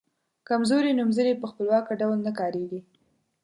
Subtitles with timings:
[0.47, 2.81] کمزوري نومځري په خپلواکه ډول نه کاریږي.